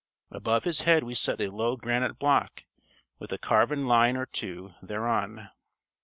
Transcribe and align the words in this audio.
Above 0.31 0.63
his 0.63 0.81
head 0.81 1.03
we 1.03 1.13
set 1.13 1.39
a 1.39 1.51
low 1.51 1.75
granite 1.77 2.17
block, 2.17 2.65
with 3.19 3.31
a 3.31 3.37
carven 3.37 3.85
line 3.85 4.17
or 4.17 4.25
two 4.25 4.73
thereon. 4.81 5.51